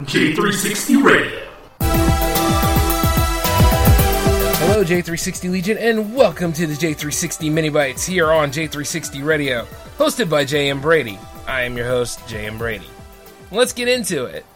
[0.00, 1.46] J360 Radio.
[4.56, 9.66] Hello, J360 Legion, and welcome to the J360 Mini Bites here on J360 Radio,
[9.98, 10.80] hosted by J.M.
[10.80, 11.18] Brady.
[11.46, 12.56] I am your host, J.M.
[12.56, 12.86] Brady.
[13.50, 14.46] Let's get into it.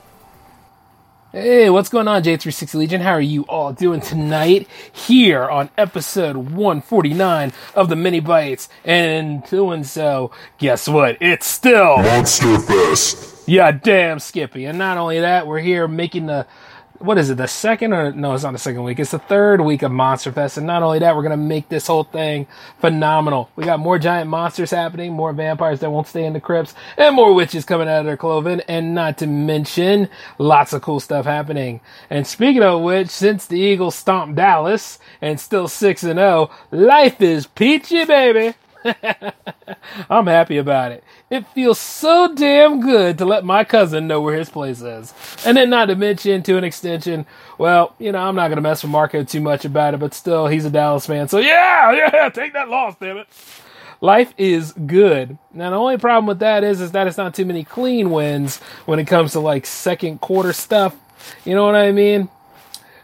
[1.30, 3.02] Hey, what's going on, J360 Legion?
[3.02, 8.70] How are you all doing tonight here on episode 149 of the Mini Bites?
[8.82, 11.18] And doing so, guess what?
[11.20, 13.33] It's still Monster Fest.
[13.46, 14.64] Yeah, damn Skippy.
[14.66, 16.46] And not only that, we're here making the
[16.98, 19.60] what is it, the second or no, it's not the second week, it's the third
[19.60, 20.56] week of Monster Fest.
[20.56, 22.46] And not only that, we're gonna make this whole thing
[22.80, 23.50] phenomenal.
[23.56, 27.14] We got more giant monsters happening, more vampires that won't stay in the crypts, and
[27.14, 31.26] more witches coming out of their cloven, and not to mention lots of cool stuff
[31.26, 31.80] happening.
[32.10, 37.20] And speaking of which, since the Eagles stomped Dallas and still six and zero, life
[37.20, 38.54] is peachy, baby.
[40.10, 41.04] I'm happy about it.
[41.30, 45.14] It feels so damn good to let my cousin know where his place is.
[45.46, 47.26] And then not to mention to an extension,
[47.58, 50.46] well, you know, I'm not gonna mess with Marco too much about it, but still
[50.46, 51.28] he's a Dallas fan.
[51.28, 53.28] So yeah, yeah, take that loss, damn it.
[54.00, 55.38] Life is good.
[55.52, 58.58] Now the only problem with that is is that it's not too many clean wins
[58.84, 60.94] when it comes to like second quarter stuff.
[61.44, 62.28] You know what I mean?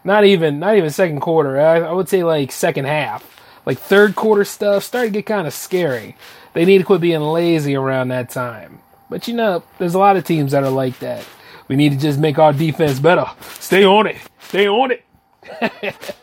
[0.04, 1.58] Not even not even second quarter.
[1.58, 3.39] I, I would say like second half
[3.70, 6.16] like third quarter stuff started to get kind of scary.
[6.54, 8.80] They need to quit being lazy around that time.
[9.08, 11.24] But you know, there's a lot of teams that are like that.
[11.68, 13.26] We need to just make our defense better.
[13.60, 14.16] Stay on it.
[14.40, 15.04] Stay on it.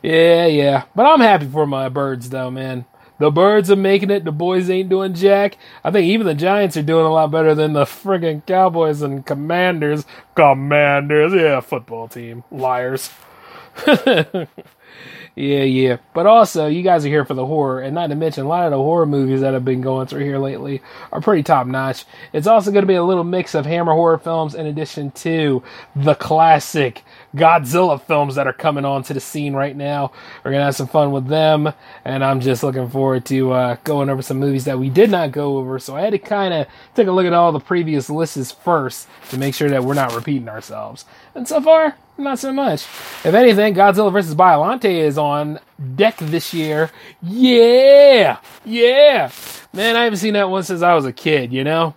[0.00, 0.84] yeah, yeah.
[0.94, 2.84] But I'm happy for my birds though, man.
[3.18, 4.24] The birds are making it.
[4.24, 5.58] The boys ain't doing jack.
[5.82, 9.26] I think even the Giants are doing a lot better than the friggin' Cowboys and
[9.26, 10.04] Commanders.
[10.36, 12.44] Commanders, yeah, football team.
[12.52, 13.10] Liars.
[15.36, 15.96] Yeah, yeah.
[16.14, 18.64] But also, you guys are here for the horror, and not to mention, a lot
[18.64, 20.80] of the horror movies that have been going through here lately
[21.10, 22.04] are pretty top notch.
[22.32, 25.62] It's also going to be a little mix of Hammer horror films in addition to
[25.96, 27.02] the classic
[27.34, 30.12] Godzilla films that are coming onto the scene right now.
[30.44, 31.72] We're to have some fun with them,
[32.04, 35.32] and I'm just looking forward to uh, going over some movies that we did not
[35.32, 35.78] go over.
[35.78, 39.08] So I had to kind of take a look at all the previous lists first
[39.30, 41.04] to make sure that we're not repeating ourselves.
[41.34, 42.82] And so far, not so much.
[43.24, 44.34] If anything, Godzilla vs.
[44.34, 45.58] Biollante is on
[45.96, 46.90] deck this year.
[47.20, 48.38] Yeah!
[48.64, 49.30] Yeah!
[49.72, 51.94] Man, I haven't seen that one since I was a kid, you know?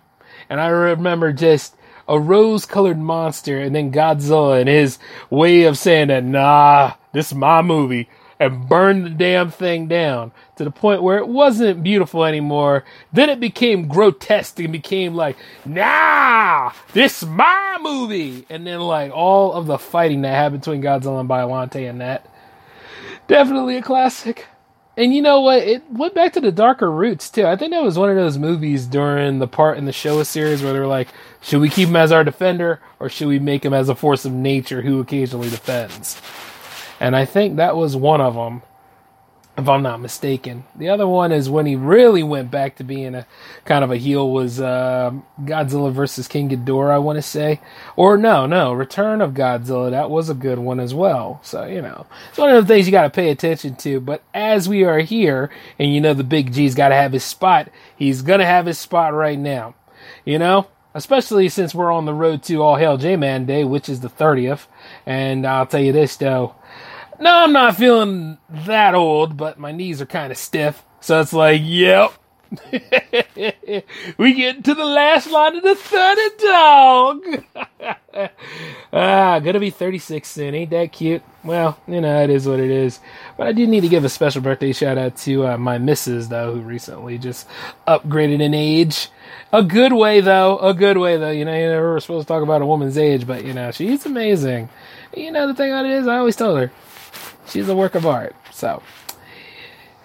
[0.50, 1.76] And I remember just
[2.08, 4.98] a rose colored monster and then Godzilla and his
[5.30, 8.08] way of saying that, nah, this is my movie
[8.40, 12.84] and burn the damn thing down to the point where it wasn't beautiful anymore.
[13.12, 18.46] Then it became grotesque and became like, nah, this is my movie.
[18.48, 22.26] And then like all of the fighting that happened between Godzilla and Biollante and that.
[23.26, 24.46] Definitely a classic.
[24.98, 25.62] And you know what?
[25.62, 27.46] It went back to the darker roots too.
[27.46, 30.60] I think that was one of those movies during the part in the Showa series
[30.60, 31.06] where they were like,
[31.40, 34.24] should we keep him as our defender or should we make him as a force
[34.24, 36.20] of nature who occasionally defends?
[36.98, 38.62] And I think that was one of them,
[39.58, 40.64] if I'm not mistaken.
[40.76, 43.26] The other one is when he really went back to being a
[43.64, 45.10] kind of a heel was uh,
[45.42, 47.60] Godzilla versus King Ghidorah, I want to say.
[47.96, 49.90] Or no, no, Return of Godzilla.
[49.90, 51.40] That was a good one as well.
[51.42, 53.98] So, you know, it's one of the things you got to pay attention to.
[54.00, 57.24] But as we are here, and you know the Big G's got to have his
[57.24, 59.74] spot, he's to have his spot right now.
[60.24, 60.68] You know?
[60.94, 64.66] Especially since we're on the road to All Hail J-Man Day, which is the 30th.
[65.04, 66.54] And I'll tell you this, though.
[67.20, 70.84] No, I'm not feeling that old, but my knees are kind of stiff.
[71.00, 72.12] So it's like, yep.
[74.16, 77.44] we get to the last line of the third dog.
[78.92, 80.54] ah, gonna be 36 soon.
[80.54, 81.22] Ain't that cute?
[81.44, 83.00] Well, you know, it is what it is.
[83.36, 86.28] But I do need to give a special birthday shout out to uh, my missus,
[86.28, 87.46] though, who recently just
[87.86, 89.08] upgraded in age.
[89.52, 90.58] A good way, though.
[90.58, 91.30] A good way, though.
[91.30, 93.70] You know, you never were supposed to talk about a woman's age, but, you know,
[93.70, 94.68] she's amazing.
[95.14, 96.72] You know, the thing about it is, I always tell her,
[97.48, 98.36] she's a work of art.
[98.52, 98.82] So,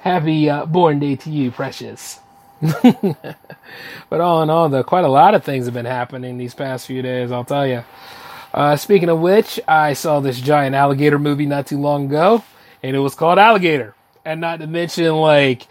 [0.01, 2.19] happy uh, born day to you, precious.
[2.61, 6.87] but all in all, though, quite a lot of things have been happening these past
[6.87, 7.83] few days, I'll tell you.
[8.53, 12.43] Uh, speaking of which, I saw this giant alligator movie not too long ago,
[12.81, 13.95] and it was called Alligator.
[14.23, 15.67] And not to mention, like,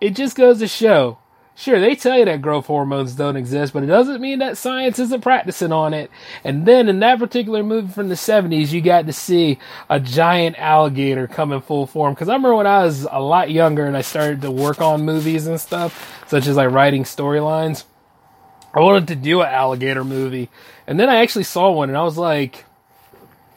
[0.00, 1.18] it just goes to show
[1.56, 4.98] Sure, they tell you that growth hormones don't exist, but it doesn't mean that science
[4.98, 6.10] isn't practicing on it.
[6.42, 10.58] And then in that particular movie from the 70s, you got to see a giant
[10.58, 12.12] alligator come in full form.
[12.14, 15.04] Because I remember when I was a lot younger and I started to work on
[15.04, 17.84] movies and stuff, such as like writing storylines,
[18.74, 20.50] I wanted to do an alligator movie.
[20.88, 22.64] And then I actually saw one and I was like,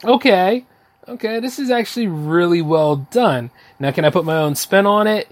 [0.04, 0.66] okay,
[1.08, 3.50] okay, this is actually really well done.
[3.78, 5.30] Now, can I put my own spin on it?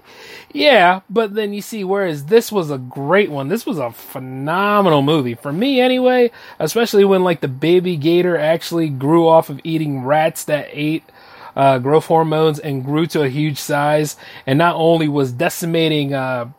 [0.51, 5.01] Yeah, but then you see, whereas this was a great one, this was a phenomenal
[5.01, 5.35] movie.
[5.35, 10.43] For me, anyway, especially when, like, the baby gator actually grew off of eating rats
[10.45, 11.03] that ate
[11.55, 14.15] uh, growth hormones and grew to a huge size,
[14.45, 16.49] and not only was decimating uh,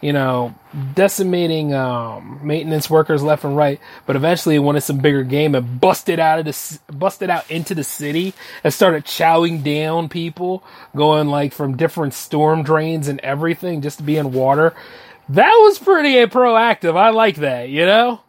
[0.00, 0.54] you know,
[0.94, 3.80] decimating um, maintenance workers left and right.
[4.04, 7.74] But eventually, it wanted some bigger game and busted out of the busted out into
[7.74, 10.62] the city and started chowing down people,
[10.94, 14.74] going like from different storm drains and everything just to be in water.
[15.28, 16.96] That was pretty proactive.
[16.96, 17.68] I like that.
[17.68, 18.20] You know.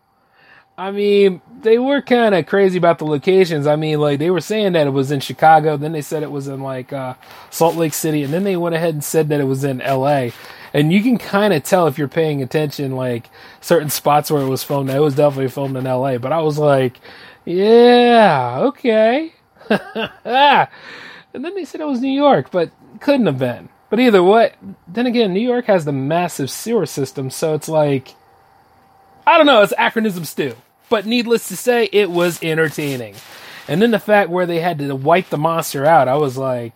[0.80, 3.66] I mean, they were kind of crazy about the locations.
[3.66, 6.30] I mean, like they were saying that it was in Chicago, then they said it
[6.30, 7.16] was in like uh,
[7.50, 10.34] Salt Lake City, and then they went ahead and said that it was in L.A
[10.78, 13.32] and you can kind of tell if you're paying attention, like
[13.62, 14.92] certain spots where it was filmed.
[14.92, 17.00] It was definitely filmed in L.A., but I was like,
[17.46, 19.34] yeah, okay.
[19.70, 20.70] and
[21.34, 22.70] then they said it was New York, but
[23.00, 23.70] couldn't have been.
[23.90, 24.54] But either way,
[24.88, 28.10] then again, New York has the massive sewer system, so it's like,
[29.26, 30.56] I don't know, it's acronym stew.
[30.90, 33.16] But needless to say, it was entertaining.
[33.68, 36.76] And then the fact where they had to wipe the monster out, I was like,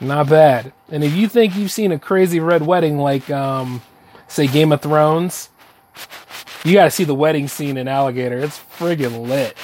[0.00, 0.72] not bad.
[0.90, 3.82] And if you think you've seen a crazy red wedding like, um,
[4.28, 5.50] say, Game of Thrones,
[6.64, 8.38] you got to see the wedding scene in Alligator.
[8.38, 9.56] It's friggin' lit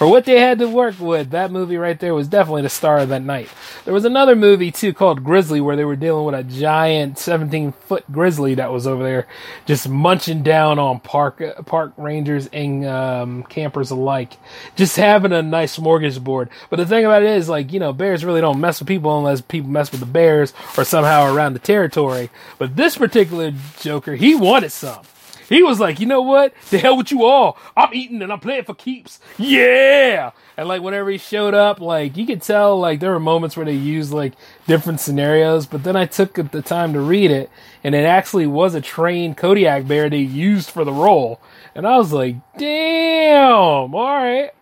[0.00, 3.00] for what they had to work with, that movie right there was definitely the star
[3.00, 3.50] of that night.
[3.84, 7.72] There was another movie too called Grizzly where they were dealing with a giant 17
[7.72, 9.26] foot grizzly that was over there
[9.66, 14.38] just munching down on park park rangers and um, campers alike,
[14.74, 16.48] just having a nice smorgasbord.
[16.70, 19.18] But the thing about it is, like you know, bears really don't mess with people
[19.18, 22.30] unless people mess with the bears or somehow around the territory.
[22.56, 25.02] But this particular Joker, he wanted some.
[25.50, 26.54] He was like, you know what?
[26.70, 27.58] The hell with you all.
[27.76, 29.18] I'm eating and I'm playing for keeps.
[29.36, 30.30] Yeah.
[30.56, 33.66] And like whenever he showed up, like you could tell like there were moments where
[33.66, 34.34] they used like
[34.68, 37.50] different scenarios, but then I took the time to read it
[37.82, 41.40] and it actually was a trained Kodiak bear they used for the role.
[41.74, 44.52] And I was like, damn, all right.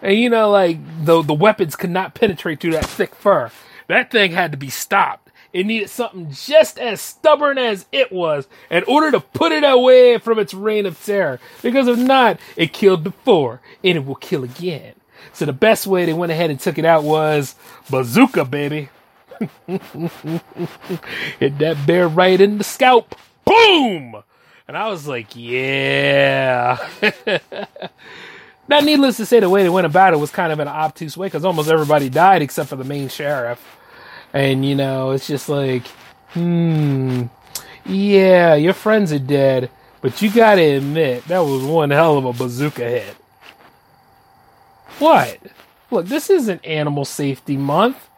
[0.00, 3.50] And you know, like the the weapons could not penetrate through that thick fur.
[3.88, 5.23] That thing had to be stopped.
[5.54, 10.18] It needed something just as stubborn as it was in order to put it away
[10.18, 11.38] from its reign of terror.
[11.62, 14.94] Because if not, it killed before and it will kill again.
[15.32, 17.54] So the best way they went ahead and took it out was
[17.88, 18.88] bazooka, baby.
[21.38, 23.14] Hit that bear right in the scalp.
[23.44, 24.24] Boom!
[24.66, 26.84] And I was like, yeah.
[28.68, 31.16] now, needless to say, the way they went about it was kind of an obtuse
[31.16, 33.64] way because almost everybody died except for the main sheriff.
[34.34, 35.86] And, you know, it's just like,
[36.32, 37.22] hmm,
[37.86, 39.70] yeah, your friends are dead,
[40.00, 43.16] but you gotta admit, that was one hell of a bazooka hit.
[44.98, 45.38] What?
[45.90, 48.08] Look, this isn't Animal Safety Month.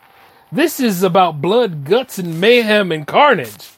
[0.51, 3.71] This is about blood, guts, and mayhem and carnage.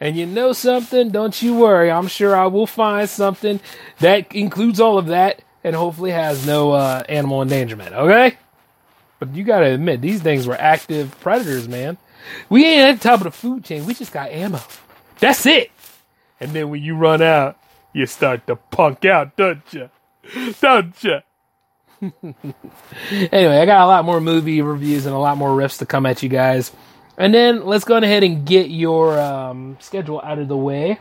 [0.00, 1.10] And you know something?
[1.10, 1.90] Don't you worry.
[1.90, 3.60] I'm sure I will find something
[3.98, 7.94] that includes all of that and hopefully has no uh, animal endangerment.
[7.94, 8.36] Okay?
[9.22, 11.96] But you gotta admit, these things were active predators, man.
[12.48, 13.86] We ain't at the top of the food chain.
[13.86, 14.58] We just got ammo.
[15.20, 15.70] That's it.
[16.40, 17.56] And then when you run out,
[17.92, 19.90] you start to punk out, don't you?
[20.60, 21.20] Don't you?
[23.30, 26.04] anyway, I got a lot more movie reviews and a lot more riffs to come
[26.04, 26.72] at you guys.
[27.16, 30.98] And then let's go ahead and get your um, schedule out of the way.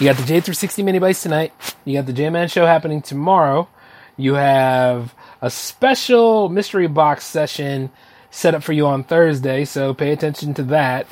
[0.00, 1.52] You got the J360 mini bites tonight.
[1.84, 3.68] You got the J Man show happening tomorrow.
[4.16, 7.90] You have a special mystery box session
[8.30, 11.06] set up for you on Thursday, so pay attention to that.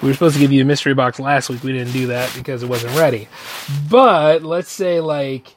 [0.00, 1.62] We were supposed to give you a mystery box last week.
[1.62, 3.28] We didn't do that because it wasn't ready.
[3.90, 5.54] But let's say like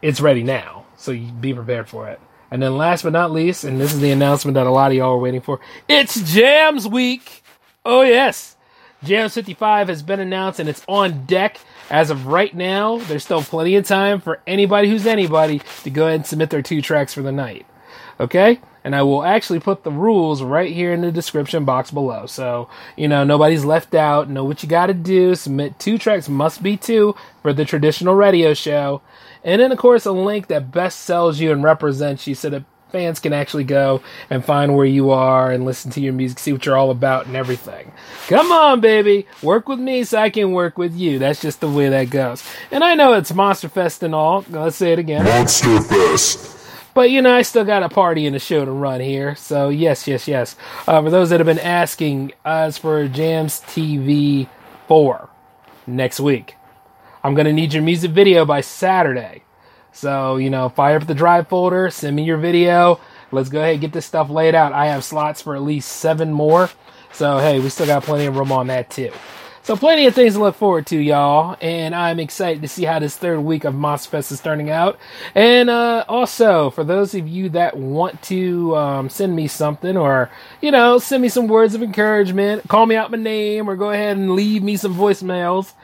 [0.00, 2.20] it's ready now, so be prepared for it.
[2.50, 4.96] And then last but not least, and this is the announcement that a lot of
[4.96, 7.42] y'all are waiting for, it's Jams Week.
[7.84, 8.56] Oh yes.
[9.04, 11.58] Jams 55 has been announced and it's on deck
[11.90, 16.06] as of right now, there's still plenty of time for anybody who's anybody to go
[16.06, 17.66] ahead and submit their two tracks for the night.
[18.18, 18.60] Okay?
[18.84, 22.26] And I will actually put the rules right here in the description box below.
[22.26, 24.28] So, you know, nobody's left out.
[24.28, 25.34] Know what you gotta do.
[25.34, 29.02] Submit two tracks, must be two, for the traditional radio show.
[29.44, 32.64] And then, of course, a link that best sells you and represents you so that
[32.92, 36.52] fans can actually go and find where you are and listen to your music, see
[36.52, 37.90] what you're all about and everything.
[38.28, 39.26] Come on, baby.
[39.42, 41.18] Work with me so I can work with you.
[41.18, 42.44] That's just the way that goes.
[42.70, 44.44] And I know it's Monster Fest and all.
[44.50, 45.24] Let's say it again.
[45.24, 46.58] Monster Fest.
[46.94, 49.34] But you know, I still got a party and a show to run here.
[49.34, 50.56] So yes, yes, yes.
[50.86, 54.48] Uh, for those that have been asking, as for Jams TV
[54.88, 55.28] 4
[55.86, 56.56] next week,
[57.24, 59.42] I'm going to need your music video by Saturday.
[59.92, 62.98] So, you know, fire up the drive folder, send me your video,
[63.30, 64.72] let's go ahead and get this stuff laid out.
[64.72, 66.70] I have slots for at least seven more.
[67.12, 69.12] So, hey, we still got plenty of room on that, too.
[69.64, 71.56] So, plenty of things to look forward to, y'all.
[71.60, 74.98] And I'm excited to see how this third week of Moss Fest is turning out.
[75.36, 80.32] And uh, also, for those of you that want to um, send me something or,
[80.60, 83.90] you know, send me some words of encouragement, call me out my name, or go
[83.90, 85.74] ahead and leave me some voicemails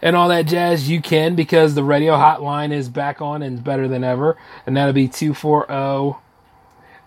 [0.00, 3.88] and all that jazz, you can because the radio hotline is back on and better
[3.88, 4.36] than ever.
[4.64, 6.20] And that'll be 240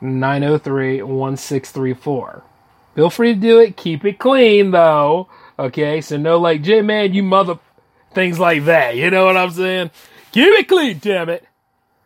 [0.01, 2.43] 903 1634.
[2.95, 3.77] Feel free to do it.
[3.77, 5.29] Keep it clean, though.
[5.59, 7.59] Okay, so no like, J man, you mother
[8.13, 8.95] things like that.
[8.95, 9.91] You know what I'm saying?
[10.31, 11.45] Keep it clean, damn it.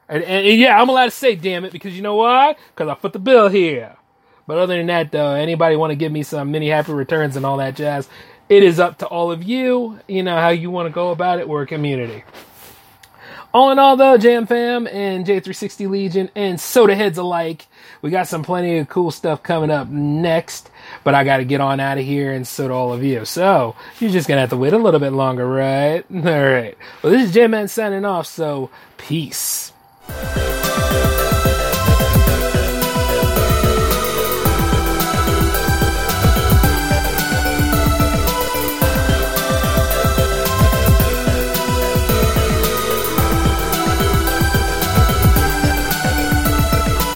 [0.08, 2.56] And, and, and yeah, I'm allowed to say damn it because you know why?
[2.70, 3.96] Because I put the bill here.
[4.48, 7.46] But other than that, though, anybody want to give me some mini happy returns and
[7.46, 8.10] all that jazz,
[8.50, 10.00] it is up to all of you.
[10.08, 11.48] You know how you want to go about it.
[11.48, 12.24] We're a community.
[13.54, 17.68] All in all, though, Jam Fam and J360 Legion and Soda Heads alike,
[18.02, 20.72] we got some plenty of cool stuff coming up next.
[21.04, 23.26] But I got to get on out of here, and so do all of you.
[23.26, 26.06] So you're just gonna have to wait a little bit longer, right?
[26.14, 26.78] All right.
[27.02, 28.26] Well, this is Jam Man signing off.
[28.26, 29.71] So peace.